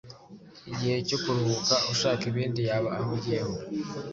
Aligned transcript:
igihe 0.71 0.97
cyo 1.07 1.17
kuruhuka 1.23 1.75
ushaka 1.93 2.23
ibindi 2.31 2.59
yaba 2.69 2.89
ahugiyeho, 2.99 3.55